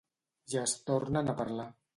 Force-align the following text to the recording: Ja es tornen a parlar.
Ja 0.53 0.63
es 0.69 0.73
tornen 0.89 1.33
a 1.35 1.39
parlar. 1.43 1.73